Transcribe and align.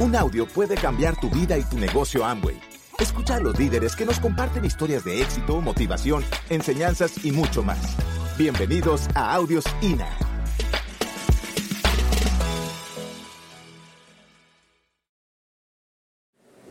Un 0.00 0.14
audio 0.14 0.46
puede 0.46 0.76
cambiar 0.76 1.18
tu 1.18 1.28
vida 1.28 1.58
y 1.58 1.64
tu 1.64 1.76
negocio 1.76 2.24
Amway. 2.24 2.54
Escucha 3.00 3.34
a 3.34 3.40
los 3.40 3.58
líderes 3.58 3.96
que 3.96 4.06
nos 4.06 4.20
comparten 4.20 4.64
historias 4.64 5.04
de 5.04 5.20
éxito, 5.20 5.60
motivación, 5.60 6.24
enseñanzas 6.50 7.24
y 7.24 7.32
mucho 7.32 7.64
más. 7.64 7.96
Bienvenidos 8.38 9.08
a 9.16 9.34
Audios 9.34 9.64
INA. 9.82 10.06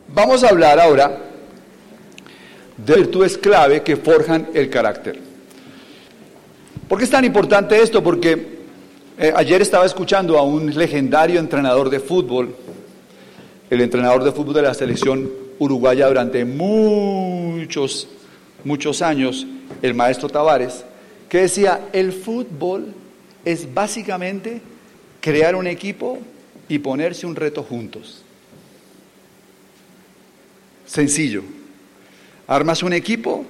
Vamos 0.08 0.46
a 0.46 0.48
hablar 0.48 0.80
ahora 0.80 1.22
de 2.78 2.96
virtudes 2.96 3.38
clave 3.38 3.84
que 3.84 3.98
forjan 3.98 4.48
el 4.54 4.70
carácter. 4.70 5.20
¿Por 6.88 6.98
qué 6.98 7.04
es 7.04 7.12
tan 7.12 7.26
importante 7.26 7.82
esto? 7.82 8.02
Porque 8.02 8.58
eh, 9.20 9.34
ayer 9.36 9.62
estaba 9.62 9.86
escuchando 9.86 10.38
a 10.38 10.44
un 10.44 10.74
legendario 10.74 11.42
entrenador 11.42 11.90
de 11.90 12.00
fútbol, 12.00 12.56
el 13.70 13.82
entrenador 13.82 14.24
de 14.24 14.32
fútbol 14.32 14.56
de 14.56 14.62
la 14.62 14.74
selección 14.74 15.30
uruguaya 15.60 16.08
durante 16.08 16.46
muchos, 16.46 18.08
muchos 18.64 19.02
años, 19.02 19.46
el 19.82 19.94
maestro 19.94 20.30
Tavares, 20.30 20.86
que 21.30 21.40
decía, 21.40 21.90
el 21.92 22.14
fútbol 22.14 22.94
es 23.44 23.74
básicamente 23.74 24.62
crear 25.20 25.56
un 25.56 25.68
equipo 25.68 26.20
y 26.70 26.80
ponerse 26.80 27.26
un 27.26 27.36
reto 27.36 27.64
juntos. 27.64 28.24
Sencillo. 30.86 31.44
Armas 32.48 32.82
un 32.82 32.94
equipo 32.94 33.46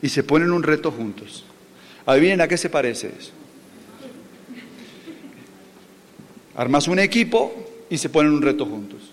y 0.00 0.08
se 0.08 0.22
ponen 0.22 0.50
un 0.50 0.62
reto 0.62 0.90
juntos. 0.90 1.44
Adivinen 2.06 2.40
a 2.40 2.48
qué 2.48 2.56
se 2.56 2.70
parece 2.70 3.12
eso. 3.18 3.32
Armas 6.56 6.88
un 6.88 6.98
equipo 6.98 7.54
y 7.90 7.98
se 7.98 8.08
ponen 8.08 8.32
un 8.32 8.42
reto 8.42 8.64
juntos. 8.64 9.12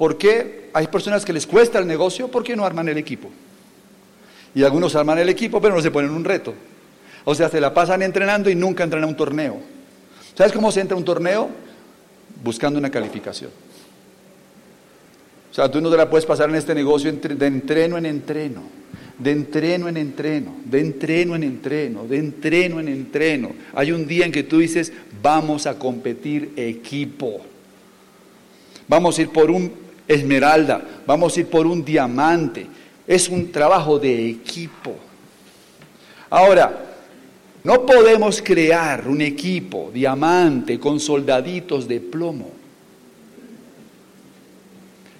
¿Por 0.00 0.16
qué 0.16 0.70
hay 0.72 0.86
personas 0.86 1.26
que 1.26 1.32
les 1.34 1.46
cuesta 1.46 1.78
el 1.78 1.86
negocio? 1.86 2.28
¿Por 2.28 2.42
qué 2.42 2.56
no 2.56 2.64
arman 2.64 2.88
el 2.88 2.96
equipo? 2.96 3.28
Y 4.54 4.62
algunos 4.62 4.96
arman 4.96 5.18
el 5.18 5.28
equipo, 5.28 5.60
pero 5.60 5.74
no 5.74 5.82
se 5.82 5.90
ponen 5.90 6.10
un 6.10 6.24
reto. 6.24 6.54
O 7.26 7.34
sea, 7.34 7.50
se 7.50 7.60
la 7.60 7.74
pasan 7.74 8.00
entrenando 8.00 8.48
y 8.48 8.54
nunca 8.54 8.82
entran 8.82 9.04
a 9.04 9.06
un 9.06 9.14
torneo. 9.14 9.58
¿Sabes 10.34 10.54
cómo 10.54 10.72
se 10.72 10.80
entra 10.80 10.94
a 10.94 10.98
un 10.98 11.04
torneo? 11.04 11.50
Buscando 12.42 12.78
una 12.78 12.88
calificación. 12.90 13.50
O 15.50 15.54
sea, 15.54 15.70
tú 15.70 15.82
no 15.82 15.90
te 15.90 15.98
la 15.98 16.08
puedes 16.08 16.24
pasar 16.24 16.48
en 16.48 16.56
este 16.56 16.74
negocio 16.74 17.12
de 17.12 17.46
entreno 17.46 17.98
en 17.98 18.06
entreno, 18.06 18.62
de 19.18 19.32
entreno 19.32 19.86
en 19.86 19.98
entreno, 19.98 20.54
de 20.64 20.80
entreno 20.80 21.34
en 21.34 21.42
entreno, 21.42 22.06
de 22.06 22.16
entreno 22.16 22.80
en 22.80 22.88
entreno. 22.88 23.50
Hay 23.74 23.92
un 23.92 24.06
día 24.06 24.24
en 24.24 24.32
que 24.32 24.44
tú 24.44 24.60
dices, 24.60 24.94
vamos 25.22 25.66
a 25.66 25.78
competir 25.78 26.54
equipo. 26.56 27.42
Vamos 28.88 29.18
a 29.18 29.22
ir 29.22 29.28
por 29.28 29.50
un 29.50 29.89
esmeralda, 30.14 30.82
vamos 31.06 31.36
a 31.36 31.40
ir 31.40 31.46
por 31.46 31.66
un 31.66 31.84
diamante. 31.84 32.66
Es 33.06 33.28
un 33.28 33.50
trabajo 33.50 33.98
de 33.98 34.28
equipo. 34.28 34.94
Ahora, 36.28 36.86
no 37.62 37.84
podemos 37.84 38.40
crear 38.42 39.06
un 39.06 39.20
equipo 39.20 39.90
diamante 39.92 40.78
con 40.78 40.98
soldaditos 40.98 41.86
de 41.86 42.00
plomo. 42.00 42.50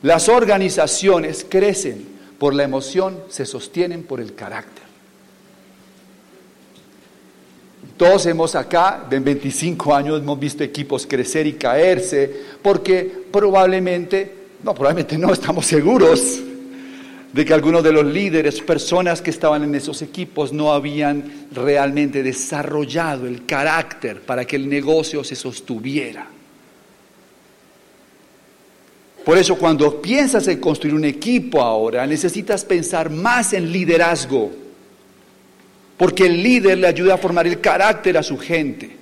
Las 0.02 0.28
organizaciones 0.28 1.46
crecen 1.48 2.06
por 2.38 2.54
la 2.54 2.64
emoción, 2.64 3.18
se 3.28 3.44
sostienen 3.44 4.02
por 4.02 4.20
el 4.20 4.34
carácter. 4.34 4.84
Todos 7.98 8.24
hemos 8.24 8.54
acá, 8.54 9.06
en 9.10 9.22
25 9.22 9.94
años, 9.94 10.22
hemos 10.22 10.40
visto 10.40 10.64
equipos 10.64 11.06
crecer 11.06 11.46
y 11.46 11.52
caerse, 11.52 12.34
porque 12.62 13.26
probablemente, 13.30 14.39
no, 14.62 14.74
probablemente 14.74 15.16
no, 15.16 15.32
estamos 15.32 15.66
seguros 15.66 16.40
de 17.32 17.44
que 17.44 17.54
algunos 17.54 17.82
de 17.84 17.92
los 17.92 18.04
líderes, 18.04 18.60
personas 18.60 19.22
que 19.22 19.30
estaban 19.30 19.62
en 19.62 19.74
esos 19.74 20.02
equipos, 20.02 20.52
no 20.52 20.72
habían 20.72 21.46
realmente 21.52 22.22
desarrollado 22.22 23.26
el 23.26 23.46
carácter 23.46 24.20
para 24.22 24.44
que 24.44 24.56
el 24.56 24.68
negocio 24.68 25.22
se 25.22 25.36
sostuviera. 25.36 26.26
Por 29.24 29.38
eso 29.38 29.56
cuando 29.56 30.00
piensas 30.02 30.48
en 30.48 30.58
construir 30.58 30.94
un 30.94 31.04
equipo 31.04 31.60
ahora, 31.60 32.06
necesitas 32.06 32.64
pensar 32.64 33.10
más 33.10 33.52
en 33.52 33.70
liderazgo, 33.70 34.50
porque 35.96 36.26
el 36.26 36.42
líder 36.42 36.78
le 36.78 36.86
ayuda 36.88 37.14
a 37.14 37.18
formar 37.18 37.46
el 37.46 37.60
carácter 37.60 38.16
a 38.16 38.22
su 38.22 38.38
gente. 38.38 38.99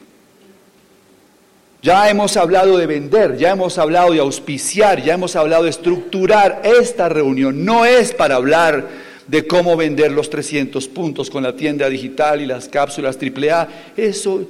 Ya 1.80 2.10
hemos 2.10 2.36
hablado 2.36 2.76
de 2.76 2.86
vender, 2.86 3.36
ya 3.36 3.50
hemos 3.50 3.78
hablado 3.78 4.12
de 4.12 4.18
auspiciar, 4.18 5.02
ya 5.02 5.14
hemos 5.14 5.36
hablado 5.36 5.64
de 5.64 5.70
estructurar 5.70 6.62
esta 6.64 7.08
reunión. 7.08 7.64
No 7.64 7.84
es 7.84 8.12
para 8.12 8.34
hablar 8.34 8.88
de 9.28 9.46
cómo 9.46 9.76
vender 9.76 10.10
los 10.10 10.28
300 10.28 10.88
puntos 10.88 11.30
con 11.30 11.44
la 11.44 11.54
tienda 11.54 11.88
digital 11.88 12.40
y 12.40 12.46
las 12.46 12.68
cápsulas 12.68 13.16
AAA. 13.16 13.68
Eso 13.96 14.48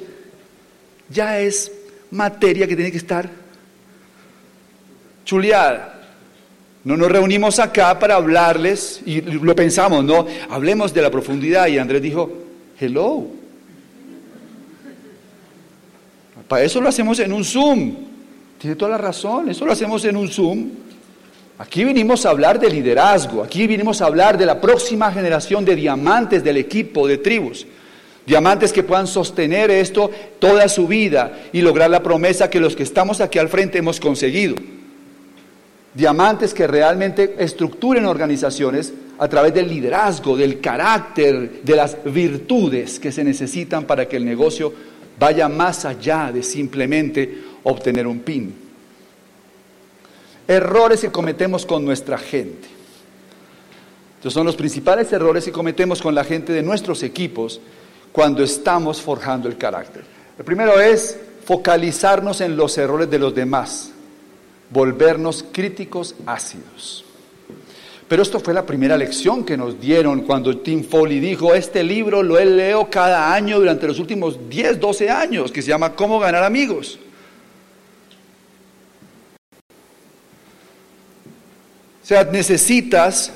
ya 1.10 1.38
es 1.38 1.70
materia 2.10 2.66
que 2.66 2.76
tiene 2.76 2.90
que 2.90 2.96
estar 2.96 3.28
chuleada. 5.24 6.00
No 6.84 6.96
nos 6.96 7.10
reunimos 7.10 7.58
acá 7.58 7.98
para 7.98 8.14
hablarles, 8.14 9.02
y 9.04 9.20
lo 9.20 9.54
pensamos, 9.54 10.02
¿no? 10.02 10.26
Hablemos 10.48 10.94
de 10.94 11.02
la 11.02 11.10
profundidad. 11.10 11.66
Y 11.66 11.76
Andrés 11.76 12.00
dijo, 12.00 12.32
hello. 12.80 13.26
Para 16.48 16.64
eso 16.64 16.80
lo 16.80 16.88
hacemos 16.88 17.18
en 17.20 17.32
un 17.32 17.44
Zoom. 17.44 17.94
Tiene 18.58 18.74
toda 18.74 18.92
la 18.92 18.98
razón, 18.98 19.48
eso 19.48 19.64
lo 19.64 19.72
hacemos 19.72 20.04
en 20.04 20.16
un 20.16 20.28
Zoom. 20.28 20.68
Aquí 21.58 21.84
vinimos 21.84 22.24
a 22.24 22.30
hablar 22.30 22.58
de 22.58 22.70
liderazgo, 22.70 23.42
aquí 23.42 23.66
vinimos 23.66 24.00
a 24.00 24.06
hablar 24.06 24.38
de 24.38 24.46
la 24.46 24.60
próxima 24.60 25.12
generación 25.12 25.64
de 25.64 25.76
diamantes 25.76 26.42
del 26.42 26.56
equipo 26.56 27.06
de 27.06 27.18
tribus. 27.18 27.66
Diamantes 28.24 28.72
que 28.72 28.82
puedan 28.82 29.06
sostener 29.06 29.70
esto 29.70 30.10
toda 30.38 30.68
su 30.68 30.86
vida 30.86 31.38
y 31.52 31.62
lograr 31.62 31.90
la 31.90 32.02
promesa 32.02 32.50
que 32.50 32.60
los 32.60 32.76
que 32.76 32.82
estamos 32.82 33.20
aquí 33.20 33.38
al 33.38 33.48
frente 33.48 33.78
hemos 33.78 34.00
conseguido 34.00 34.56
diamantes 35.98 36.54
que 36.54 36.68
realmente 36.68 37.34
estructuren 37.38 38.06
organizaciones 38.06 38.94
a 39.18 39.26
través 39.26 39.52
del 39.52 39.68
liderazgo, 39.68 40.36
del 40.36 40.60
carácter, 40.60 41.62
de 41.64 41.74
las 41.74 41.96
virtudes 42.04 43.00
que 43.00 43.10
se 43.10 43.24
necesitan 43.24 43.84
para 43.84 44.06
que 44.06 44.16
el 44.16 44.24
negocio 44.24 44.72
vaya 45.18 45.48
más 45.48 45.84
allá 45.84 46.30
de 46.32 46.42
simplemente 46.42 47.42
obtener 47.64 48.06
un 48.06 48.20
pin. 48.20 48.54
Errores 50.46 51.00
que 51.00 51.10
cometemos 51.10 51.66
con 51.66 51.84
nuestra 51.84 52.16
gente. 52.18 52.68
Estos 54.16 54.32
son 54.32 54.46
los 54.46 54.56
principales 54.56 55.12
errores 55.12 55.44
que 55.44 55.52
cometemos 55.52 56.00
con 56.00 56.14
la 56.14 56.24
gente 56.24 56.52
de 56.52 56.62
nuestros 56.62 57.02
equipos 57.02 57.60
cuando 58.12 58.42
estamos 58.42 59.00
forjando 59.00 59.48
el 59.48 59.56
carácter. 59.56 60.04
El 60.38 60.44
primero 60.44 60.80
es 60.80 61.18
focalizarnos 61.44 62.40
en 62.40 62.56
los 62.56 62.76
errores 62.78 63.10
de 63.10 63.18
los 63.18 63.34
demás 63.34 63.92
volvernos 64.70 65.44
críticos 65.52 66.14
ácidos. 66.26 67.04
Pero 68.08 68.22
esto 68.22 68.40
fue 68.40 68.54
la 68.54 68.64
primera 68.64 68.96
lección 68.96 69.44
que 69.44 69.56
nos 69.56 69.78
dieron 69.78 70.22
cuando 70.22 70.56
Tim 70.56 70.82
Foley 70.82 71.20
dijo, 71.20 71.54
este 71.54 71.84
libro 71.84 72.22
lo 72.22 72.38
he 72.38 72.46
leo 72.46 72.88
cada 72.88 73.34
año 73.34 73.58
durante 73.58 73.86
los 73.86 73.98
últimos 73.98 74.48
10, 74.48 74.80
12 74.80 75.10
años, 75.10 75.52
que 75.52 75.60
se 75.60 75.68
llama 75.68 75.94
Cómo 75.94 76.18
ganar 76.18 76.42
amigos. 76.42 76.98
O 82.02 82.06
sea, 82.08 82.24
necesitas 82.24 83.30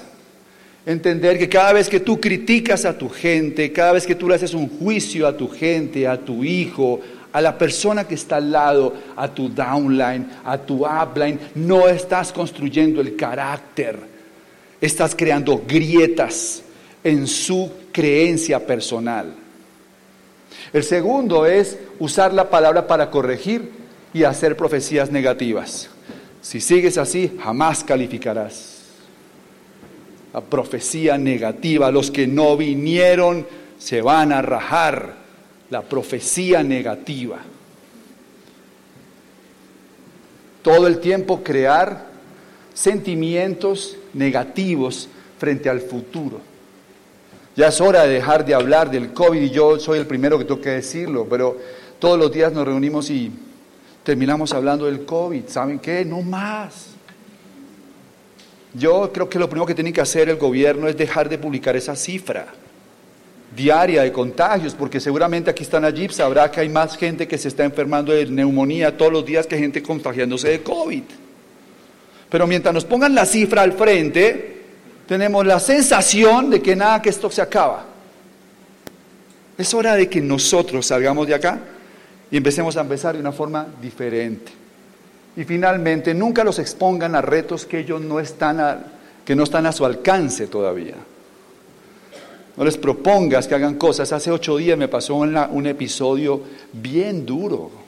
entender 0.86 1.38
que 1.38 1.50
cada 1.50 1.74
vez 1.74 1.90
que 1.90 2.00
tú 2.00 2.18
criticas 2.18 2.86
a 2.86 2.96
tu 2.96 3.10
gente, 3.10 3.70
cada 3.72 3.92
vez 3.92 4.06
que 4.06 4.14
tú 4.14 4.26
le 4.26 4.36
haces 4.36 4.54
un 4.54 4.70
juicio 4.78 5.26
a 5.26 5.36
tu 5.36 5.50
gente, 5.50 6.08
a 6.08 6.16
tu 6.16 6.42
hijo, 6.42 6.98
a 7.30 7.42
la 7.42 7.58
persona 7.58 8.08
que 8.08 8.14
está 8.14 8.36
al 8.36 8.50
lado, 8.50 8.94
a 9.16 9.28
tu 9.28 9.50
downline, 9.50 10.26
a 10.44 10.56
tu 10.56 10.86
upline, 10.86 11.38
no 11.56 11.86
estás 11.88 12.32
construyendo 12.32 13.02
el 13.02 13.14
carácter, 13.16 14.11
estás 14.82 15.14
creando 15.14 15.62
grietas 15.66 16.62
en 17.04 17.26
su 17.28 17.70
creencia 17.92 18.66
personal. 18.66 19.32
El 20.72 20.82
segundo 20.82 21.46
es 21.46 21.78
usar 22.00 22.34
la 22.34 22.50
palabra 22.50 22.86
para 22.86 23.10
corregir 23.10 23.70
y 24.12 24.24
hacer 24.24 24.56
profecías 24.56 25.10
negativas. 25.10 25.88
Si 26.42 26.60
sigues 26.60 26.98
así, 26.98 27.38
jamás 27.40 27.84
calificarás. 27.84 28.80
La 30.34 30.40
profecía 30.40 31.16
negativa, 31.16 31.92
los 31.92 32.10
que 32.10 32.26
no 32.26 32.56
vinieron 32.56 33.46
se 33.78 34.02
van 34.02 34.32
a 34.32 34.42
rajar 34.42 35.14
la 35.70 35.82
profecía 35.82 36.62
negativa. 36.62 37.38
Todo 40.62 40.86
el 40.86 40.98
tiempo 40.98 41.42
crear 41.42 42.11
sentimientos 42.72 43.96
negativos 44.14 45.08
frente 45.38 45.68
al 45.68 45.80
futuro. 45.80 46.40
Ya 47.54 47.68
es 47.68 47.80
hora 47.80 48.04
de 48.04 48.14
dejar 48.14 48.44
de 48.46 48.54
hablar 48.54 48.90
del 48.90 49.12
COVID 49.12 49.40
y 49.40 49.50
yo 49.50 49.78
soy 49.78 49.98
el 49.98 50.06
primero 50.06 50.38
que 50.38 50.44
tengo 50.44 50.60
que 50.60 50.70
decirlo, 50.70 51.26
pero 51.28 51.58
todos 51.98 52.18
los 52.18 52.32
días 52.32 52.52
nos 52.52 52.64
reunimos 52.64 53.10
y 53.10 53.30
terminamos 54.02 54.52
hablando 54.54 54.86
del 54.86 55.04
COVID. 55.04 55.46
¿Saben 55.48 55.78
qué? 55.78 56.04
No 56.04 56.22
más. 56.22 56.88
Yo 58.74 59.12
creo 59.12 59.28
que 59.28 59.38
lo 59.38 59.48
primero 59.48 59.66
que 59.66 59.74
tiene 59.74 59.92
que 59.92 60.00
hacer 60.00 60.30
el 60.30 60.36
gobierno 60.36 60.88
es 60.88 60.96
dejar 60.96 61.28
de 61.28 61.36
publicar 61.36 61.76
esa 61.76 61.94
cifra 61.94 62.46
diaria 63.54 64.02
de 64.02 64.12
contagios, 64.12 64.74
porque 64.74 64.98
seguramente 64.98 65.50
aquí 65.50 65.62
están 65.62 65.84
allí, 65.84 66.08
sabrá 66.08 66.50
que 66.50 66.60
hay 66.60 66.68
más 66.68 66.96
gente 66.96 67.28
que 67.28 67.36
se 67.36 67.48
está 67.48 67.64
enfermando 67.64 68.12
de 68.12 68.26
neumonía 68.26 68.96
todos 68.96 69.12
los 69.12 69.26
días 69.26 69.46
que 69.46 69.58
gente 69.58 69.82
contagiándose 69.82 70.48
de 70.48 70.62
COVID. 70.62 71.02
Pero 72.32 72.46
mientras 72.46 72.72
nos 72.72 72.86
pongan 72.86 73.14
la 73.14 73.26
cifra 73.26 73.60
al 73.60 73.74
frente, 73.74 74.62
tenemos 75.06 75.44
la 75.44 75.60
sensación 75.60 76.48
de 76.48 76.62
que 76.62 76.74
nada, 76.74 77.02
que 77.02 77.10
esto 77.10 77.30
se 77.30 77.42
acaba. 77.42 77.84
Es 79.58 79.74
hora 79.74 79.94
de 79.94 80.08
que 80.08 80.22
nosotros 80.22 80.86
salgamos 80.86 81.26
de 81.26 81.34
acá 81.34 81.58
y 82.30 82.38
empecemos 82.38 82.74
a 82.78 82.80
empezar 82.80 83.16
de 83.16 83.20
una 83.20 83.32
forma 83.32 83.66
diferente. 83.82 84.50
Y 85.36 85.44
finalmente, 85.44 86.14
nunca 86.14 86.42
los 86.42 86.58
expongan 86.58 87.14
a 87.14 87.20
retos 87.20 87.66
que 87.66 87.80
ellos 87.80 88.00
no 88.00 88.18
están 88.18 88.60
a, 88.60 88.78
que 89.26 89.36
no 89.36 89.42
están 89.44 89.66
a 89.66 89.72
su 89.72 89.84
alcance 89.84 90.46
todavía. 90.46 90.96
No 92.56 92.64
les 92.64 92.78
propongas 92.78 93.46
que 93.46 93.56
hagan 93.56 93.74
cosas. 93.74 94.10
Hace 94.10 94.30
ocho 94.30 94.56
días 94.56 94.78
me 94.78 94.88
pasó 94.88 95.16
un 95.16 95.66
episodio 95.66 96.40
bien 96.72 97.26
duro. 97.26 97.81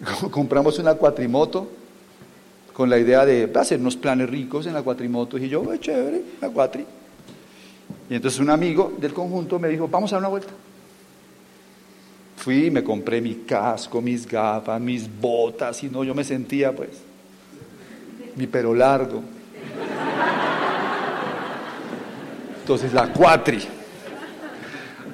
compramos 0.30 0.78
una 0.78 0.94
cuatrimoto 0.94 1.68
con 2.72 2.88
la 2.88 2.98
idea 2.98 3.24
de 3.24 3.50
hacer 3.54 3.80
unos 3.80 3.96
planes 3.96 4.30
ricos 4.30 4.66
en 4.66 4.74
la 4.74 4.82
cuatrimoto. 4.82 5.38
Y 5.38 5.48
yo, 5.48 5.64
chévere, 5.76 6.22
la 6.40 6.48
cuatri. 6.48 6.84
Y 8.08 8.14
entonces 8.14 8.40
un 8.40 8.50
amigo 8.50 8.94
del 8.98 9.12
conjunto 9.12 9.58
me 9.58 9.68
dijo, 9.68 9.88
vamos 9.88 10.12
a 10.12 10.16
dar 10.16 10.20
una 10.20 10.28
vuelta. 10.28 10.52
Fui, 12.36 12.70
me 12.70 12.84
compré 12.84 13.20
mi 13.20 13.34
casco, 13.36 14.00
mis 14.00 14.26
gafas, 14.26 14.80
mis 14.80 15.08
botas, 15.20 15.82
y 15.82 15.88
no, 15.88 16.04
yo 16.04 16.14
me 16.14 16.22
sentía 16.22 16.74
pues, 16.74 16.90
mi 18.36 18.46
pelo 18.46 18.72
largo. 18.72 19.22
Entonces 22.60 22.92
la 22.92 23.12
cuatri. 23.12 23.58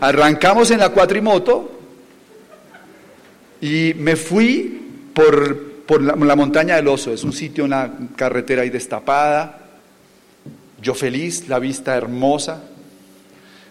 Arrancamos 0.01 0.71
en 0.71 0.81
la 0.81 0.91
cuatrimoto 0.91 1.74
y 3.65 3.95
me 3.95 4.15
fui 4.15 5.09
por, 5.15 6.03
la, 6.03 6.37
montaña 6.37 6.77
del 6.77 6.87
oso, 6.87 7.11
es 7.15 7.25
un 7.25 7.33
sitio, 7.33 7.65
una 7.65 7.91
carretera 8.15 8.61
ahí 8.61 8.69
destapada, 8.69 9.59
yo 10.83 10.93
feliz, 10.93 11.49
la 11.49 11.59
vista 11.59 11.97
hermosa, 11.97 12.63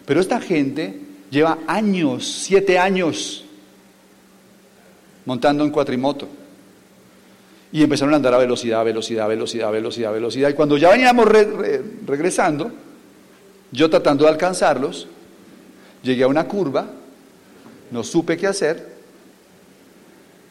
pero 0.04 0.20
esta 0.20 0.40
gente 0.40 0.98
lleva 1.30 1.58
años, 1.68 2.26
siete 2.26 2.76
años, 2.76 3.44
montando 5.26 5.62
en 5.62 5.70
cuatrimoto. 5.70 6.28
Y 7.70 7.84
empezaron 7.84 8.14
a 8.14 8.16
andar 8.16 8.34
a 8.34 8.38
velocidad, 8.38 8.84
velocidad, 8.84 9.28
velocidad, 9.28 9.70
velocidad, 9.70 10.12
velocidad. 10.12 10.48
Y 10.48 10.54
cuando 10.54 10.76
ya 10.76 10.90
veníamos 10.90 11.28
regresando, 11.28 12.72
yo 13.70 13.88
tratando 13.88 14.24
de 14.24 14.30
alcanzarlos, 14.30 15.06
llegué 16.02 16.24
a 16.24 16.28
una 16.28 16.48
curva, 16.48 16.88
no 17.92 18.02
supe 18.02 18.36
qué 18.36 18.48
hacer, 18.48 18.93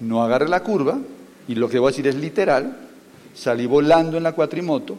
no 0.04 0.24
agarré 0.24 0.48
la 0.48 0.62
curva, 0.62 1.00
y 1.48 1.56
lo 1.56 1.70
que 1.70 1.80
voy 1.80 1.88
a 1.88 1.92
decir 1.92 2.08
es 2.08 2.16
literal, 2.16 2.78
salí 3.34 3.66
volando 3.66 4.18
en 4.18 4.24
la 4.24 4.34
cuatrimoto, 4.34 4.98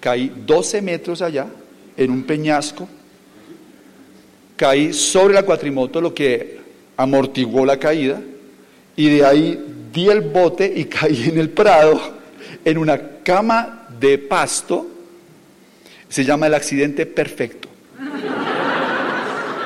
caí 0.00 0.32
12 0.46 0.82
metros 0.82 1.22
allá, 1.22 1.46
en 1.96 2.10
un 2.10 2.24
peñasco, 2.24 2.88
caí 4.56 4.92
sobre 4.92 5.34
la 5.34 5.42
cuatrimoto, 5.42 6.00
lo 6.00 6.14
que 6.14 6.58
amortiguó 6.96 7.64
la 7.64 7.78
caída, 7.78 8.20
y 8.96 9.08
de 9.08 9.24
ahí 9.24 9.88
di 9.92 10.08
el 10.08 10.22
bote 10.22 10.72
y 10.74 10.84
caí 10.86 11.28
en 11.28 11.38
el 11.38 11.50
prado, 11.50 12.00
en 12.64 12.78
una 12.78 13.00
cama 13.22 13.86
de 14.00 14.18
pasto, 14.18 14.86
se 16.08 16.24
llama 16.24 16.46
el 16.46 16.54
accidente 16.54 17.06
perfecto. 17.06 17.68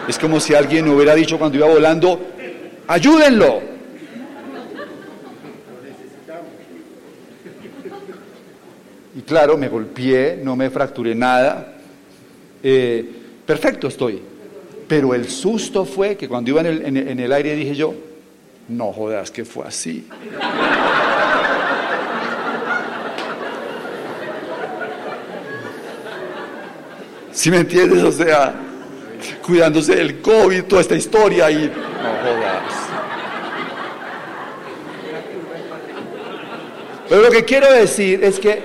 Es 0.08 0.18
como 0.18 0.40
si 0.40 0.54
alguien 0.54 0.88
hubiera 0.88 1.14
dicho 1.14 1.38
cuando 1.38 1.56
iba 1.58 1.68
volando, 1.68 2.20
ayúdenlo, 2.88 3.71
Y 9.14 9.20
claro, 9.22 9.58
me 9.58 9.68
golpeé, 9.68 10.40
no 10.42 10.56
me 10.56 10.70
fracturé 10.70 11.14
nada. 11.14 11.74
Eh, 12.62 13.04
perfecto 13.44 13.88
estoy. 13.88 14.22
Pero 14.88 15.14
el 15.14 15.28
susto 15.28 15.84
fue 15.84 16.16
que 16.16 16.28
cuando 16.28 16.50
iba 16.50 16.60
en 16.60 17.20
el, 17.20 17.32
aire 17.32 17.54
dije 17.54 17.74
yo, 17.74 17.94
no 18.68 18.92
jodas 18.92 19.30
que 19.30 19.44
fue 19.44 19.66
así. 19.66 20.06
¿Sí 27.32 27.50
me 27.50 27.58
entiendes? 27.58 28.02
O 28.02 28.12
sea, 28.12 28.54
cuidándose 29.44 29.96
del 29.96 30.20
COVID, 30.20 30.64
toda 30.64 30.82
esta 30.82 30.94
historia 30.94 31.50
y 31.50 31.70
jodas. 31.70 32.82
Pero 37.12 37.24
lo 37.24 37.30
que 37.30 37.44
quiero 37.44 37.70
decir 37.70 38.24
es 38.24 38.40
que 38.40 38.62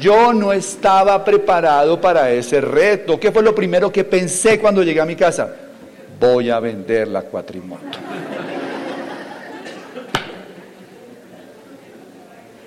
yo 0.00 0.32
no 0.32 0.52
estaba 0.52 1.24
preparado 1.24 2.00
para 2.00 2.28
ese 2.32 2.60
reto. 2.60 3.20
¿Qué 3.20 3.30
fue 3.30 3.40
lo 3.40 3.54
primero 3.54 3.92
que 3.92 4.02
pensé 4.02 4.58
cuando 4.58 4.82
llegué 4.82 5.00
a 5.00 5.04
mi 5.04 5.14
casa? 5.14 5.54
Voy 6.18 6.50
a 6.50 6.58
vender 6.58 7.06
la 7.06 7.22
cuatrimoto. 7.22 7.98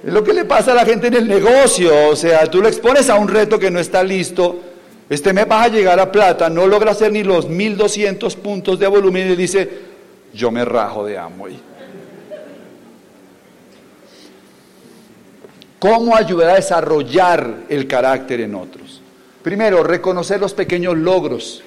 Es 0.05 0.13
lo 0.13 0.23
que 0.23 0.31
le 0.31 0.45
pasa 0.45 0.71
a 0.71 0.75
la 0.75 0.85
gente 0.85 1.07
en 1.07 1.15
el 1.15 1.27
negocio. 1.27 2.07
O 2.07 2.15
sea, 2.15 2.45
tú 2.45 2.61
le 2.61 2.69
expones 2.69 3.09
a 3.09 3.15
un 3.15 3.27
reto 3.27 3.59
que 3.59 3.69
no 3.69 3.81
está 3.81 4.05
listo. 4.05 4.61
Este 5.09 5.33
mes 5.33 5.45
vas 5.45 5.65
a 5.65 5.67
llegar 5.67 5.99
a 5.99 6.09
plata, 6.09 6.49
no 6.49 6.65
logra 6.67 6.91
hacer 6.91 7.11
ni 7.11 7.23
los 7.23 7.49
1200 7.49 8.33
puntos 8.37 8.79
de 8.79 8.87
volumen 8.87 9.29
y 9.29 9.35
dice, 9.35 9.69
yo 10.33 10.51
me 10.51 10.63
rajo 10.63 11.05
de 11.05 11.17
amo. 11.17 11.47
¿Cómo 15.79 16.15
ayudar 16.15 16.49
a 16.51 16.55
desarrollar 16.55 17.65
el 17.69 17.87
carácter 17.87 18.41
en 18.41 18.55
otros? 18.55 19.01
Primero, 19.43 19.83
reconocer 19.83 20.39
los 20.39 20.53
pequeños 20.53 20.97
logros, 20.97 21.61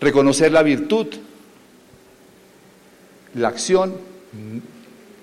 reconocer 0.00 0.52
la 0.52 0.62
virtud, 0.62 1.08
la 3.34 3.48
acción, 3.48 3.96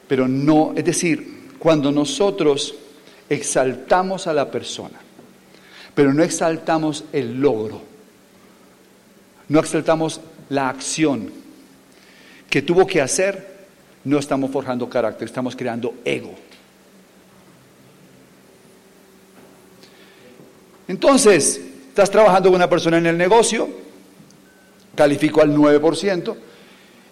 pero 0.08 0.28
no, 0.28 0.74
es 0.76 0.84
decir, 0.84 1.52
cuando 1.58 1.92
nosotros 1.92 2.76
exaltamos 3.30 4.28
a 4.28 4.34
la 4.34 4.52
persona, 4.52 5.00
pero 5.96 6.14
no 6.14 6.24
exaltamos 6.24 7.06
el 7.14 7.40
logro, 7.40 7.82
no 9.48 9.60
exaltamos 9.60 10.20
la 10.50 10.70
acción 10.70 11.32
que 12.50 12.62
tuvo 12.62 12.86
que 12.86 13.02
hacer, 13.02 13.56
no 14.04 14.20
estamos 14.20 14.52
forjando 14.52 14.90
carácter, 14.90 15.26
estamos 15.26 15.56
creando 15.56 15.96
ego. 16.06 16.36
Entonces, 20.88 21.62
estás 21.90 22.10
trabajando 22.10 22.50
con 22.50 22.56
una 22.56 22.70
persona 22.70 22.98
en 22.98 23.08
el 23.08 23.18
negocio, 23.18 23.68
califico 24.96 25.42
al 25.42 25.56
9%, 25.56 26.36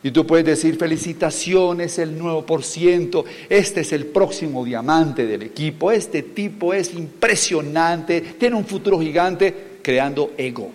y 0.03 0.11
tú 0.11 0.25
puedes 0.27 0.45
decir, 0.45 0.77
felicitaciones, 0.77 1.97
el 1.97 2.19
9%, 2.19 3.23
este 3.49 3.81
es 3.81 3.91
el 3.91 4.05
próximo 4.05 4.63
diamante 4.63 5.25
del 5.25 5.41
equipo, 5.41 5.91
este 5.91 6.21
tipo 6.21 6.73
es 6.73 6.93
impresionante, 6.93 8.21
tiene 8.21 8.55
un 8.55 8.65
futuro 8.65 8.99
gigante, 8.99 9.79
creando 9.81 10.31
ego. 10.37 10.71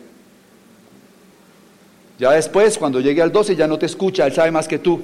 Ya 2.19 2.33
después, 2.33 2.77
cuando 2.77 3.01
llegue 3.01 3.23
al 3.23 3.33
12, 3.33 3.57
ya 3.57 3.67
no 3.67 3.79
te 3.79 3.87
escucha, 3.87 4.27
él 4.27 4.33
sabe 4.33 4.51
más 4.51 4.69
que 4.69 4.79
tú. 4.79 5.01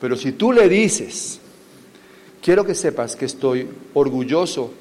Pero 0.00 0.14
si 0.14 0.32
tú 0.32 0.52
le 0.52 0.68
dices, 0.68 1.40
quiero 2.42 2.64
que 2.64 2.74
sepas 2.74 3.16
que 3.16 3.24
estoy 3.24 3.66
orgulloso 3.94 4.72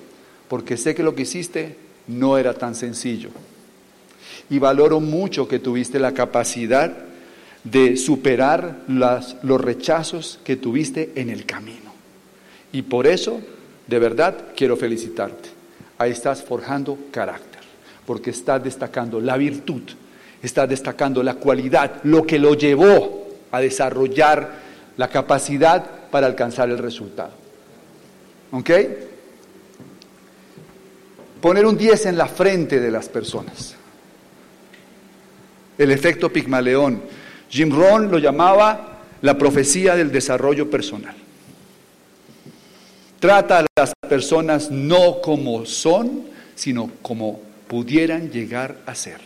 porque 0.50 0.76
sé 0.76 0.96
que 0.96 1.04
lo 1.04 1.16
que 1.16 1.22
hiciste 1.22 1.78
no 2.08 2.38
era 2.38 2.54
tan 2.56 2.76
sencillo. 2.76 3.30
Y 4.50 4.60
valoro 4.60 5.00
mucho 5.00 5.48
que 5.48 5.60
tuviste 5.60 6.00
la 6.00 6.14
capacidad 6.14 6.92
de 7.64 7.96
superar 7.98 8.80
los 8.88 9.62
rechazos 9.62 10.40
que 10.44 10.56
tuviste 10.56 11.12
en 11.16 11.30
el 11.30 11.46
camino. 11.46 11.94
Y 12.72 12.82
por 12.82 13.06
eso, 13.06 13.42
de 13.88 14.00
verdad, 14.00 14.48
quiero 14.56 14.76
felicitarte. 14.76 15.50
Ahí 15.98 16.12
estás 16.12 16.44
forjando 16.44 16.98
carácter, 17.12 17.62
porque 18.06 18.32
estás 18.32 18.64
destacando 18.64 19.20
la 19.20 19.38
virtud, 19.38 19.82
estás 20.42 20.68
destacando 20.68 21.22
la 21.22 21.36
cualidad, 21.36 22.02
lo 22.04 22.26
que 22.26 22.40
lo 22.40 22.56
llevó 22.56 23.28
a 23.52 23.60
desarrollar 23.60 24.60
la 24.98 25.10
capacidad 25.10 25.86
para 26.10 26.28
alcanzar 26.28 26.70
el 26.70 26.78
resultado. 26.78 27.34
¿Ok? 28.52 28.70
Poner 31.42 31.66
un 31.66 31.78
10 31.78 32.08
en 32.08 32.18
la 32.18 32.28
frente 32.28 32.80
de 32.80 32.92
las 32.92 33.10
personas. 33.10 33.76
El 35.78 35.92
efecto 35.92 36.32
Pigmaleón. 36.32 37.02
Jim 37.50 37.72
Rohn 37.72 38.12
lo 38.12 38.20
llamaba 38.20 39.00
la 39.22 39.38
profecía 39.38 39.96
del 39.96 40.12
desarrollo 40.12 40.70
personal. 40.70 41.16
Trata 43.20 43.60
a 43.60 43.66
las 43.76 43.94
personas 44.08 44.72
no 44.72 45.22
como 45.22 45.66
son, 45.66 46.24
sino 46.56 46.92
como 47.02 47.42
pudieran 47.68 48.30
llegar 48.32 48.78
a 48.86 48.96
ser. 48.96 49.20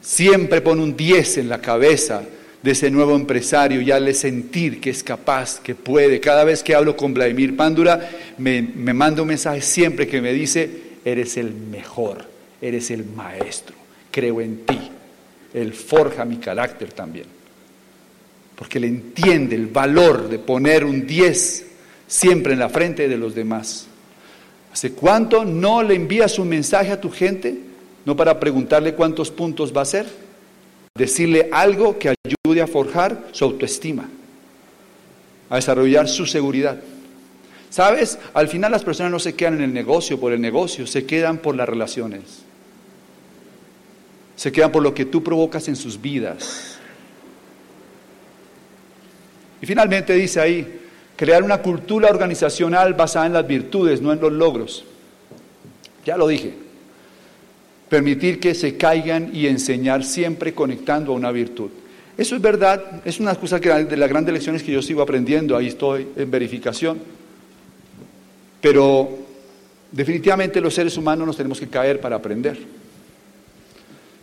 Siempre 0.00 0.60
pone 0.60 0.82
un 0.82 0.96
10 0.96 1.38
en 1.38 1.48
la 1.48 1.60
cabeza 1.60 2.22
de 2.64 2.70
ese 2.70 2.90
nuevo 2.90 3.14
empresario 3.14 3.82
y 3.82 3.90
hazle 3.90 4.14
sentir 4.14 4.80
que 4.80 4.88
es 4.88 5.04
capaz, 5.04 5.60
que 5.60 5.74
puede. 5.74 6.18
Cada 6.18 6.44
vez 6.44 6.62
que 6.62 6.74
hablo 6.74 6.96
con 6.96 7.12
Vladimir 7.12 7.54
Pándura, 7.54 8.08
me, 8.38 8.62
me 8.62 8.94
manda 8.94 9.20
un 9.20 9.28
mensaje 9.28 9.60
siempre 9.60 10.08
que 10.08 10.22
me 10.22 10.32
dice, 10.32 10.70
eres 11.04 11.36
el 11.36 11.52
mejor, 11.52 12.24
eres 12.62 12.90
el 12.90 13.04
maestro, 13.04 13.76
creo 14.10 14.40
en 14.40 14.64
ti. 14.64 14.80
Él 15.52 15.74
forja 15.74 16.24
mi 16.24 16.38
carácter 16.38 16.90
también, 16.94 17.26
porque 18.56 18.80
le 18.80 18.86
entiende 18.86 19.56
el 19.56 19.66
valor 19.66 20.30
de 20.30 20.38
poner 20.38 20.86
un 20.86 21.06
10 21.06 21.66
siempre 22.06 22.54
en 22.54 22.60
la 22.60 22.70
frente 22.70 23.08
de 23.08 23.18
los 23.18 23.34
demás. 23.34 23.88
¿Hace 24.72 24.92
cuánto 24.92 25.44
no 25.44 25.82
le 25.82 25.96
envías 25.96 26.38
un 26.38 26.48
mensaje 26.48 26.92
a 26.92 27.00
tu 27.00 27.10
gente? 27.10 27.58
No 28.06 28.16
para 28.16 28.40
preguntarle 28.40 28.94
cuántos 28.94 29.30
puntos 29.30 29.70
va 29.76 29.82
a 29.82 29.84
ser, 29.84 30.06
decirle 30.96 31.50
algo 31.52 31.98
que 31.98 32.08
ayude 32.08 32.43
a 32.62 32.66
forjar 32.66 33.28
su 33.32 33.44
autoestima, 33.44 34.08
a 35.50 35.56
desarrollar 35.56 36.08
su 36.08 36.26
seguridad. 36.26 36.80
¿Sabes? 37.70 38.18
Al 38.34 38.48
final 38.48 38.70
las 38.70 38.84
personas 38.84 39.10
no 39.10 39.18
se 39.18 39.34
quedan 39.34 39.54
en 39.54 39.62
el 39.62 39.74
negocio 39.74 40.20
por 40.20 40.32
el 40.32 40.40
negocio, 40.40 40.86
se 40.86 41.06
quedan 41.06 41.38
por 41.38 41.56
las 41.56 41.68
relaciones. 41.68 42.44
Se 44.36 44.52
quedan 44.52 44.70
por 44.70 44.82
lo 44.82 44.94
que 44.94 45.04
tú 45.04 45.22
provocas 45.22 45.66
en 45.68 45.74
sus 45.74 46.00
vidas. 46.00 46.78
Y 49.60 49.66
finalmente 49.66 50.12
dice 50.12 50.40
ahí, 50.40 50.80
crear 51.16 51.42
una 51.42 51.58
cultura 51.62 52.10
organizacional 52.10 52.94
basada 52.94 53.26
en 53.26 53.32
las 53.32 53.46
virtudes, 53.46 54.00
no 54.00 54.12
en 54.12 54.20
los 54.20 54.32
logros. 54.32 54.84
Ya 56.04 56.16
lo 56.16 56.28
dije, 56.28 56.54
permitir 57.88 58.40
que 58.40 58.54
se 58.54 58.76
caigan 58.76 59.30
y 59.32 59.46
enseñar 59.46 60.04
siempre 60.04 60.54
conectando 60.54 61.12
a 61.12 61.16
una 61.16 61.30
virtud. 61.30 61.70
Eso 62.16 62.36
es 62.36 62.42
verdad, 62.42 63.02
es 63.04 63.18
una 63.18 63.34
cosa 63.34 63.60
que 63.60 63.70
de 63.70 63.96
las 63.96 64.08
grandes 64.08 64.32
lecciones 64.32 64.62
que 64.62 64.70
yo 64.70 64.80
sigo 64.82 65.02
aprendiendo, 65.02 65.56
ahí 65.56 65.66
estoy 65.66 66.06
en 66.16 66.30
verificación. 66.30 67.00
Pero 68.60 69.18
definitivamente 69.90 70.60
los 70.60 70.74
seres 70.74 70.96
humanos 70.96 71.26
nos 71.26 71.36
tenemos 71.36 71.58
que 71.58 71.68
caer 71.68 72.00
para 72.00 72.16
aprender. 72.16 72.58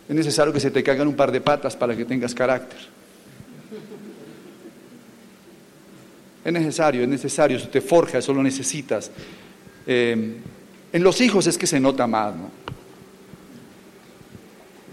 Es 0.08 0.16
necesario 0.16 0.52
que 0.52 0.60
se 0.60 0.70
te 0.70 0.82
caigan 0.82 1.06
un 1.06 1.14
par 1.14 1.30
de 1.30 1.40
patas 1.40 1.76
para 1.76 1.94
que 1.94 2.04
tengas 2.04 2.34
carácter. 2.34 2.78
Es 6.44 6.52
necesario, 6.52 7.02
es 7.02 7.08
necesario, 7.08 7.56
eso 7.56 7.68
te 7.68 7.80
forja, 7.80 8.18
eso 8.18 8.32
lo 8.32 8.42
necesitas. 8.42 9.10
Eh, 9.86 10.36
en 10.92 11.02
los 11.02 11.20
hijos 11.20 11.46
es 11.46 11.56
que 11.56 11.66
se 11.66 11.78
nota 11.78 12.06
más, 12.06 12.34
¿no? 12.34 12.50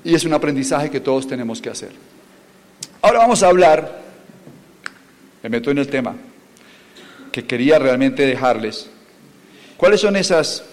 Y 0.03 0.13
es 0.13 0.24
un 0.25 0.34
aprendizaje 0.34 0.89
que 0.89 1.00
todos 1.00 1.27
tenemos 1.27 1.62
que 1.62 1.70
hacer. 1.70 2.09
Ahora 3.01 3.20
vamos 3.20 3.44
a 3.44 3.48
hablar, 3.48 4.01
me 5.41 5.50
meto 5.50 5.72
en 5.72 5.77
el 5.77 5.88
tema, 5.88 6.15
que 7.32 7.46
quería 7.46 7.79
realmente 7.79 8.25
dejarles. 8.25 8.89
¿Cuáles 9.77 10.01
son 10.01 10.15
esas, 10.15 10.63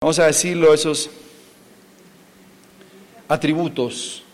vamos 0.00 0.18
a 0.18 0.26
decirlo, 0.26 0.74
esos 0.74 1.10
atributos 3.28 4.24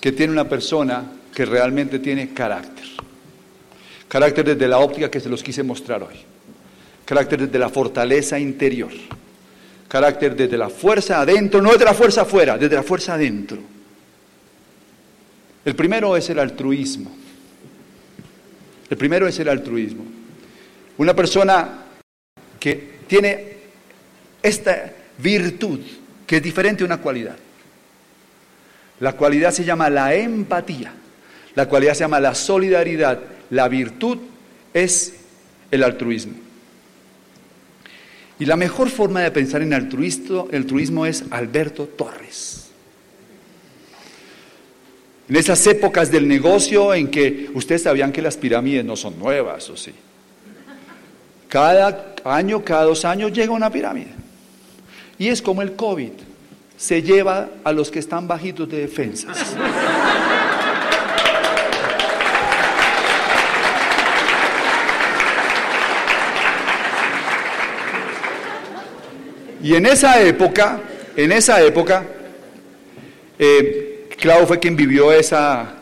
que 0.00 0.10
tiene 0.10 0.32
una 0.32 0.48
persona 0.48 1.04
que 1.32 1.44
realmente 1.44 2.00
tiene 2.00 2.34
carácter? 2.34 2.86
Carácter 4.08 4.44
desde 4.44 4.68
la 4.68 4.78
óptica 4.78 5.10
que 5.10 5.20
se 5.20 5.28
los 5.28 5.42
quise 5.42 5.62
mostrar 5.62 6.02
hoy. 6.02 6.16
Carácter 7.04 7.46
desde 7.46 7.58
la 7.58 7.68
fortaleza 7.68 8.38
interior 8.38 8.90
carácter 9.92 10.34
desde 10.34 10.56
la 10.56 10.70
fuerza 10.70 11.20
adentro, 11.20 11.60
no 11.60 11.70
desde 11.72 11.84
la 11.84 11.92
fuerza 11.92 12.22
afuera, 12.22 12.56
desde 12.56 12.76
la 12.76 12.82
fuerza 12.82 13.12
adentro. 13.12 13.58
El 15.64 15.76
primero 15.76 16.16
es 16.16 16.28
el 16.30 16.38
altruismo. 16.38 17.10
El 18.90 18.96
primero 18.96 19.26
es 19.26 19.38
el 19.38 19.48
altruismo. 19.48 20.04
Una 20.98 21.14
persona 21.14 21.84
que 22.58 22.92
tiene 23.06 23.56
esta 24.42 24.92
virtud, 25.18 25.80
que 26.26 26.36
es 26.36 26.42
diferente 26.42 26.82
a 26.82 26.86
una 26.86 26.98
cualidad. 26.98 27.36
La 29.00 29.14
cualidad 29.14 29.52
se 29.52 29.64
llama 29.64 29.90
la 29.90 30.14
empatía, 30.14 30.92
la 31.54 31.68
cualidad 31.68 31.94
se 31.94 32.00
llama 32.00 32.20
la 32.20 32.34
solidaridad, 32.34 33.18
la 33.50 33.68
virtud 33.68 34.18
es 34.72 35.14
el 35.70 35.82
altruismo. 35.82 36.34
Y 38.38 38.44
la 38.44 38.56
mejor 38.56 38.90
forma 38.90 39.20
de 39.20 39.30
pensar 39.30 39.62
en 39.62 39.74
altruismo, 39.74 40.48
altruismo 40.52 41.06
es 41.06 41.24
Alberto 41.30 41.86
Torres. 41.86 42.61
En 45.28 45.36
esas 45.36 45.66
épocas 45.66 46.10
del 46.10 46.26
negocio 46.26 46.92
en 46.94 47.08
que 47.08 47.50
ustedes 47.54 47.82
sabían 47.82 48.12
que 48.12 48.22
las 48.22 48.36
pirámides 48.36 48.84
no 48.84 48.96
son 48.96 49.18
nuevas, 49.18 49.68
¿o 49.70 49.76
sí? 49.76 49.92
Cada 51.48 52.14
año, 52.24 52.64
cada 52.64 52.84
dos 52.84 53.04
años 53.04 53.32
llega 53.32 53.52
una 53.52 53.70
pirámide. 53.70 54.08
Y 55.18 55.28
es 55.28 55.40
como 55.42 55.62
el 55.62 55.74
COVID, 55.74 56.12
se 56.76 57.02
lleva 57.02 57.48
a 57.62 57.72
los 57.72 57.90
que 57.90 57.98
están 57.98 58.26
bajitos 58.26 58.68
de 58.68 58.78
defensas. 58.78 59.54
Y 69.62 69.76
en 69.76 69.86
esa 69.86 70.20
época, 70.20 70.80
en 71.14 71.30
esa 71.30 71.62
época, 71.62 72.04
eh, 73.38 73.81
Claudio 74.22 74.46
fue 74.46 74.60
quien 74.60 74.76
vivió 74.76 75.12
esa, 75.12 75.74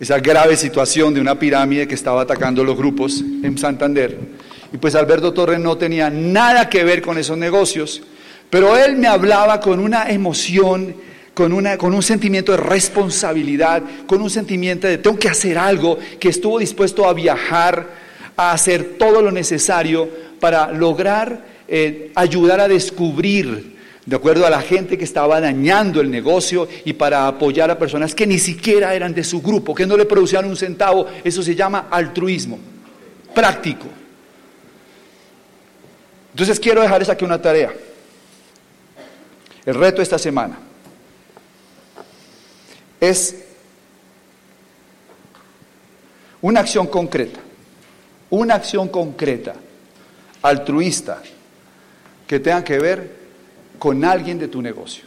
esa 0.00 0.18
grave 0.18 0.56
situación 0.56 1.14
de 1.14 1.20
una 1.20 1.38
pirámide 1.38 1.86
que 1.86 1.94
estaba 1.94 2.22
atacando 2.22 2.64
los 2.64 2.76
grupos 2.76 3.20
en 3.20 3.56
Santander. 3.56 4.18
Y 4.72 4.78
pues 4.78 4.96
Alberto 4.96 5.32
Torres 5.32 5.60
no 5.60 5.78
tenía 5.78 6.10
nada 6.10 6.68
que 6.68 6.82
ver 6.82 7.00
con 7.00 7.18
esos 7.18 7.38
negocios, 7.38 8.02
pero 8.50 8.76
él 8.76 8.96
me 8.96 9.06
hablaba 9.06 9.60
con 9.60 9.78
una 9.78 10.10
emoción, 10.10 10.96
con, 11.34 11.52
una, 11.52 11.78
con 11.78 11.94
un 11.94 12.02
sentimiento 12.02 12.50
de 12.50 12.58
responsabilidad, 12.58 13.80
con 14.08 14.20
un 14.20 14.28
sentimiento 14.28 14.88
de 14.88 14.98
tengo 14.98 15.16
que 15.16 15.28
hacer 15.28 15.56
algo, 15.56 16.00
que 16.18 16.30
estuvo 16.30 16.58
dispuesto 16.58 17.08
a 17.08 17.12
viajar, 17.12 17.86
a 18.36 18.50
hacer 18.50 18.96
todo 18.98 19.22
lo 19.22 19.30
necesario 19.30 20.08
para 20.40 20.72
lograr 20.72 21.44
eh, 21.68 22.10
ayudar 22.16 22.58
a 22.58 22.66
descubrir, 22.66 23.71
de 24.04 24.16
acuerdo 24.16 24.44
a 24.46 24.50
la 24.50 24.60
gente 24.60 24.98
que 24.98 25.04
estaba 25.04 25.40
dañando 25.40 26.00
el 26.00 26.10
negocio 26.10 26.68
y 26.84 26.92
para 26.94 27.28
apoyar 27.28 27.70
a 27.70 27.78
personas 27.78 28.14
que 28.14 28.26
ni 28.26 28.38
siquiera 28.38 28.94
eran 28.94 29.14
de 29.14 29.22
su 29.22 29.40
grupo, 29.40 29.74
que 29.74 29.86
no 29.86 29.96
le 29.96 30.06
producían 30.06 30.44
un 30.44 30.56
centavo. 30.56 31.06
Eso 31.22 31.42
se 31.42 31.54
llama 31.54 31.86
altruismo, 31.90 32.58
práctico. 33.32 33.86
Entonces 36.32 36.58
quiero 36.58 36.82
dejarles 36.82 37.08
aquí 37.10 37.24
una 37.24 37.40
tarea. 37.40 37.72
El 39.64 39.74
reto 39.76 40.02
esta 40.02 40.18
semana 40.18 40.58
es 43.00 43.36
una 46.40 46.60
acción 46.60 46.88
concreta, 46.88 47.38
una 48.30 48.56
acción 48.56 48.88
concreta, 48.88 49.54
altruista, 50.42 51.22
que 52.26 52.40
tengan 52.40 52.64
que 52.64 52.78
ver 52.80 53.21
con 53.82 54.04
alguien 54.04 54.38
de 54.38 54.46
tu 54.46 54.62
negocio. 54.62 55.02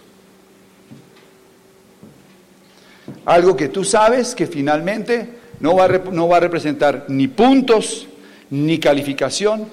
Algo 3.24 3.55
que 3.55 3.70
tú 3.70 3.86
sabes 3.86 4.36
que 4.36 4.48
finalmente 4.48 5.29
no 5.62 5.77
va, 5.77 5.86
a, 5.86 6.39
representar 6.41 7.05
ni 7.08 7.29
puntos 7.29 8.05
ni 8.50 8.77
calificación, 8.77 9.70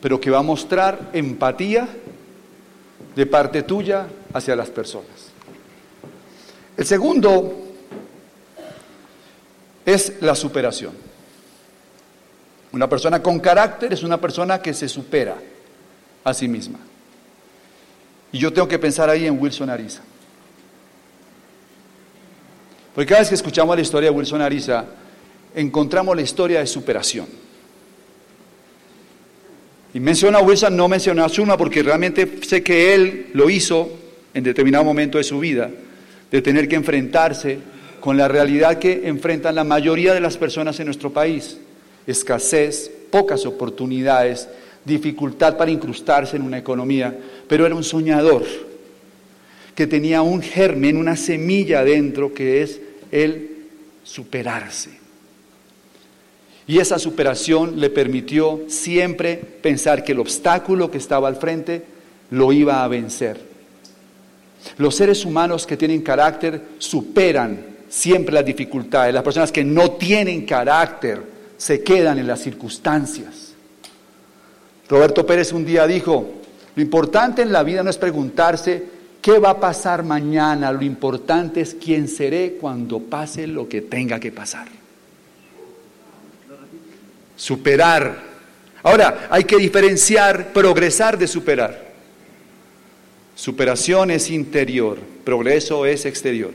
pero 0.00 0.18
que 0.18 0.30
va 0.30 0.38
a 0.38 0.42
mostrar 0.42 1.10
empatía 1.12 1.86
de 3.14 3.26
parte 3.26 3.62
tuya 3.62 4.06
hacia 4.32 4.56
las 4.56 4.70
personas. 4.70 5.28
El 6.78 6.86
segundo 6.86 7.74
es 9.84 10.14
la 10.22 10.34
superación. 10.34 10.94
Una 12.72 12.88
persona 12.88 13.22
con 13.22 13.38
carácter 13.38 13.92
es 13.92 14.02
una 14.02 14.18
persona 14.18 14.62
que 14.62 14.72
se 14.72 14.88
supera 14.88 15.36
a 16.24 16.32
sí 16.32 16.48
misma. 16.48 16.78
Y 18.36 18.38
yo 18.38 18.52
tengo 18.52 18.68
que 18.68 18.78
pensar 18.78 19.08
ahí 19.08 19.26
en 19.26 19.40
Wilson 19.40 19.70
Ariza. 19.70 20.02
Porque 22.94 23.08
cada 23.08 23.20
vez 23.20 23.30
que 23.30 23.34
escuchamos 23.34 23.74
la 23.74 23.80
historia 23.80 24.10
de 24.10 24.14
Wilson 24.14 24.42
Ariza, 24.42 24.84
encontramos 25.54 26.14
la 26.14 26.20
historia 26.20 26.58
de 26.58 26.66
superación. 26.66 27.26
Y 29.94 30.00
menciona 30.00 30.36
a 30.36 30.42
Wilson, 30.42 30.76
no 30.76 30.86
menciona 30.86 31.24
a 31.24 31.30
Zuma, 31.30 31.56
porque 31.56 31.82
realmente 31.82 32.30
sé 32.46 32.62
que 32.62 32.94
él 32.94 33.28
lo 33.32 33.48
hizo 33.48 33.88
en 34.34 34.44
determinado 34.44 34.84
momento 34.84 35.16
de 35.16 35.24
su 35.24 35.38
vida, 35.38 35.70
de 36.30 36.42
tener 36.42 36.68
que 36.68 36.76
enfrentarse 36.76 37.58
con 38.00 38.18
la 38.18 38.28
realidad 38.28 38.78
que 38.78 39.08
enfrentan 39.08 39.54
la 39.54 39.64
mayoría 39.64 40.12
de 40.12 40.20
las 40.20 40.36
personas 40.36 40.78
en 40.78 40.84
nuestro 40.84 41.10
país. 41.10 41.56
Escasez, 42.06 42.90
pocas 43.10 43.46
oportunidades, 43.46 44.46
dificultad 44.86 45.56
para 45.56 45.70
incrustarse 45.70 46.36
en 46.36 46.42
una 46.42 46.58
economía, 46.58 47.16
pero 47.48 47.66
era 47.66 47.74
un 47.74 47.84
soñador 47.84 48.44
que 49.74 49.86
tenía 49.86 50.22
un 50.22 50.40
germen, 50.40 50.96
una 50.96 51.16
semilla 51.16 51.84
dentro 51.84 52.32
que 52.32 52.62
es 52.62 52.80
el 53.12 53.50
superarse. 54.02 54.90
Y 56.66 56.78
esa 56.78 56.98
superación 56.98 57.78
le 57.78 57.90
permitió 57.90 58.62
siempre 58.68 59.36
pensar 59.36 60.02
que 60.02 60.12
el 60.12 60.20
obstáculo 60.20 60.90
que 60.90 60.98
estaba 60.98 61.28
al 61.28 61.36
frente 61.36 61.84
lo 62.30 62.52
iba 62.52 62.82
a 62.82 62.88
vencer. 62.88 63.38
Los 64.78 64.96
seres 64.96 65.24
humanos 65.24 65.66
que 65.66 65.76
tienen 65.76 66.02
carácter 66.02 66.60
superan 66.78 67.76
siempre 67.88 68.34
las 68.34 68.44
dificultades. 68.44 69.14
Las 69.14 69.22
personas 69.22 69.52
que 69.52 69.64
no 69.64 69.92
tienen 69.92 70.44
carácter 70.44 71.22
se 71.56 71.82
quedan 71.82 72.18
en 72.18 72.26
las 72.26 72.40
circunstancias. 72.40 73.52
Roberto 74.88 75.24
Pérez 75.24 75.52
un 75.52 75.64
día 75.64 75.86
dijo, 75.86 76.42
lo 76.76 76.82
importante 76.82 77.40
en 77.40 77.52
la 77.52 77.62
vida 77.62 77.82
no 77.82 77.88
es 77.88 77.96
preguntarse 77.96 78.84
qué 79.22 79.38
va 79.38 79.50
a 79.50 79.60
pasar 79.60 80.02
mañana, 80.02 80.70
lo 80.70 80.82
importante 80.82 81.62
es 81.62 81.74
quién 81.74 82.06
seré 82.06 82.58
cuando 82.60 83.00
pase 83.00 83.46
lo 83.46 83.66
que 83.66 83.80
tenga 83.80 84.20
que 84.20 84.30
pasar. 84.30 84.68
Superar. 87.34 88.22
Ahora, 88.82 89.26
hay 89.30 89.44
que 89.44 89.56
diferenciar 89.56 90.52
progresar 90.52 91.16
de 91.16 91.26
superar. 91.26 91.86
Superación 93.34 94.10
es 94.10 94.30
interior, 94.30 94.98
progreso 95.24 95.86
es 95.86 96.04
exterior. 96.04 96.52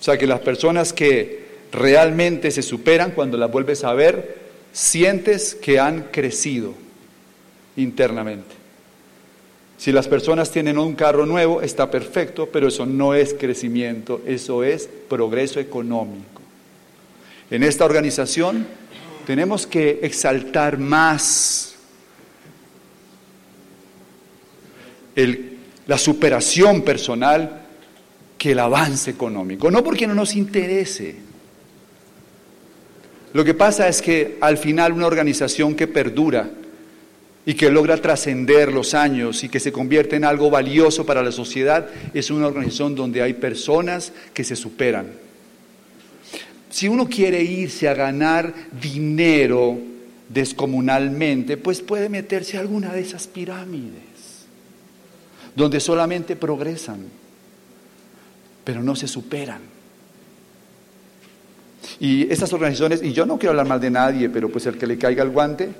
O 0.00 0.02
sea 0.02 0.16
que 0.16 0.26
las 0.26 0.40
personas 0.40 0.92
que 0.92 1.48
realmente 1.72 2.52
se 2.52 2.62
superan, 2.62 3.10
cuando 3.10 3.36
las 3.36 3.50
vuelves 3.50 3.82
a 3.82 3.92
ver, 3.92 4.37
sientes 4.72 5.54
que 5.54 5.78
han 5.78 6.04
crecido 6.10 6.74
internamente. 7.76 8.56
Si 9.76 9.92
las 9.92 10.08
personas 10.08 10.50
tienen 10.50 10.76
un 10.76 10.94
carro 10.94 11.24
nuevo, 11.24 11.62
está 11.62 11.90
perfecto, 11.90 12.48
pero 12.52 12.68
eso 12.68 12.84
no 12.84 13.14
es 13.14 13.34
crecimiento, 13.34 14.20
eso 14.26 14.64
es 14.64 14.88
progreso 15.08 15.60
económico. 15.60 16.42
En 17.50 17.62
esta 17.62 17.84
organización 17.84 18.66
tenemos 19.24 19.66
que 19.66 20.00
exaltar 20.02 20.78
más 20.78 21.76
la 25.86 25.98
superación 25.98 26.82
personal 26.82 27.62
que 28.36 28.52
el 28.52 28.58
avance 28.58 29.10
económico. 29.10 29.70
No 29.70 29.82
porque 29.82 30.06
no 30.06 30.14
nos 30.14 30.34
interese. 30.34 31.27
Lo 33.32 33.44
que 33.44 33.54
pasa 33.54 33.88
es 33.88 34.00
que 34.00 34.36
al 34.40 34.58
final 34.58 34.92
una 34.92 35.06
organización 35.06 35.74
que 35.74 35.86
perdura 35.86 36.50
y 37.44 37.54
que 37.54 37.70
logra 37.70 37.96
trascender 37.96 38.72
los 38.72 38.94
años 38.94 39.44
y 39.44 39.48
que 39.48 39.60
se 39.60 39.72
convierte 39.72 40.16
en 40.16 40.24
algo 40.24 40.50
valioso 40.50 41.06
para 41.06 41.22
la 41.22 41.32
sociedad 41.32 41.88
es 42.14 42.30
una 42.30 42.46
organización 42.46 42.94
donde 42.94 43.22
hay 43.22 43.34
personas 43.34 44.12
que 44.34 44.44
se 44.44 44.56
superan. 44.56 45.12
Si 46.70 46.88
uno 46.88 47.08
quiere 47.08 47.42
irse 47.42 47.88
a 47.88 47.94
ganar 47.94 48.52
dinero 48.80 49.78
descomunalmente, 50.28 51.56
pues 51.56 51.80
puede 51.80 52.08
meterse 52.08 52.56
a 52.56 52.60
alguna 52.60 52.92
de 52.92 53.00
esas 53.00 53.26
pirámides, 53.26 54.46
donde 55.54 55.80
solamente 55.80 56.36
progresan 56.36 57.06
pero 58.68 58.82
no 58.82 58.94
se 58.94 59.08
superan. 59.08 59.62
Y 62.00 62.30
estas 62.32 62.52
organizaciones, 62.52 63.02
y 63.02 63.12
yo 63.12 63.26
no 63.26 63.38
quiero 63.38 63.50
hablar 63.50 63.66
mal 63.66 63.80
de 63.80 63.90
nadie, 63.90 64.28
pero 64.28 64.48
pues 64.48 64.66
el 64.66 64.76
que 64.76 64.86
le 64.86 64.98
caiga 64.98 65.22
el 65.22 65.30
guante, 65.30 65.70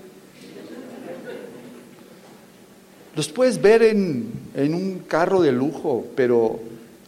los 3.16 3.28
puedes 3.28 3.60
ver 3.60 3.82
en, 3.82 4.30
en 4.54 4.74
un 4.74 5.00
carro 5.00 5.42
de 5.42 5.52
lujo, 5.52 6.06
pero 6.14 6.60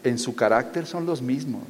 en 0.02 0.18
su 0.18 0.34
carácter 0.34 0.86
son 0.86 1.06
los 1.06 1.22
mismos. 1.22 1.62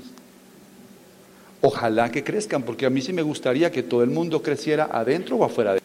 Ojalá 1.60 2.10
que 2.10 2.24
crezcan, 2.24 2.62
porque 2.62 2.86
a 2.86 2.90
mí 2.90 3.02
sí 3.02 3.12
me 3.12 3.22
gustaría 3.22 3.70
que 3.70 3.82
todo 3.82 4.02
el 4.02 4.10
mundo 4.10 4.42
creciera 4.42 4.88
adentro 4.90 5.36
o 5.36 5.44
afuera 5.44 5.74
de 5.74 5.80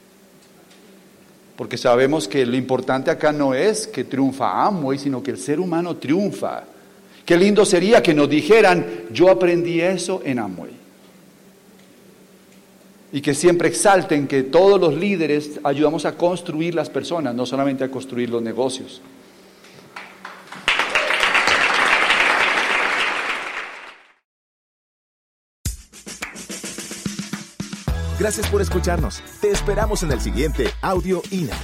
porque 1.56 1.78
sabemos 1.78 2.28
que 2.28 2.46
lo 2.46 2.58
importante 2.58 3.10
acá 3.10 3.32
no 3.32 3.54
es 3.54 3.88
que 3.88 4.04
triunfa 4.04 4.66
Amway, 4.66 5.00
sino 5.00 5.24
que 5.24 5.32
el 5.32 5.38
ser 5.38 5.60
humano 5.60 5.96
triunfa. 5.96 6.64
Qué 7.26 7.38
lindo 7.38 7.66
sería 7.66 8.04
que 8.04 8.14
nos 8.14 8.30
dijeran, 8.30 8.86
yo 9.12 9.30
aprendí 9.30 9.80
eso 9.80 10.22
en 10.26 10.40
Amway. 10.40 10.85
Y 13.16 13.22
que 13.22 13.34
siempre 13.34 13.70
exalten 13.70 14.28
que 14.28 14.44
todos 14.44 14.78
los 14.78 14.94
líderes 14.94 15.62
ayudamos 15.64 16.04
a 16.04 16.18
construir 16.18 16.76
las 16.76 16.90
personas, 16.90 17.34
no 17.34 17.46
solamente 17.46 17.86
a 17.86 17.90
construir 17.90 18.30
los 18.30 18.42
negocios. 18.42 19.02
Gracias 28.20 28.50
por 28.50 28.62
escucharnos. 28.62 29.24
Te 29.40 29.50
esperamos 29.50 30.04
en 30.04 30.12
el 30.12 30.20
siguiente 30.20 30.72
Audio 30.82 31.22
INA. 31.32 31.56